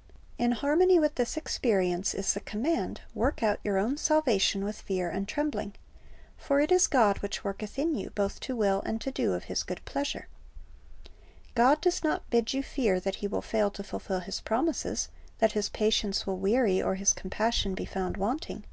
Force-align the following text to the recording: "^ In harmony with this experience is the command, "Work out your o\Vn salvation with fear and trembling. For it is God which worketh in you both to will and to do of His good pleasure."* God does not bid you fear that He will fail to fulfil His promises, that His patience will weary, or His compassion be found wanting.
"^ 0.00 0.02
In 0.38 0.52
harmony 0.52 0.98
with 0.98 1.16
this 1.16 1.36
experience 1.36 2.14
is 2.14 2.32
the 2.32 2.40
command, 2.40 3.02
"Work 3.14 3.42
out 3.42 3.60
your 3.62 3.76
o\Vn 3.78 3.98
salvation 3.98 4.64
with 4.64 4.80
fear 4.80 5.10
and 5.10 5.28
trembling. 5.28 5.74
For 6.38 6.58
it 6.58 6.72
is 6.72 6.86
God 6.86 7.18
which 7.18 7.44
worketh 7.44 7.78
in 7.78 7.94
you 7.94 8.08
both 8.08 8.40
to 8.40 8.56
will 8.56 8.80
and 8.86 8.98
to 9.02 9.10
do 9.10 9.34
of 9.34 9.44
His 9.44 9.62
good 9.62 9.84
pleasure."* 9.84 10.28
God 11.54 11.82
does 11.82 12.02
not 12.02 12.30
bid 12.30 12.54
you 12.54 12.62
fear 12.62 12.98
that 12.98 13.16
He 13.16 13.26
will 13.26 13.42
fail 13.42 13.70
to 13.72 13.84
fulfil 13.84 14.20
His 14.20 14.40
promises, 14.40 15.10
that 15.38 15.52
His 15.52 15.68
patience 15.68 16.26
will 16.26 16.38
weary, 16.38 16.80
or 16.82 16.94
His 16.94 17.12
compassion 17.12 17.74
be 17.74 17.84
found 17.84 18.16
wanting. 18.16 18.64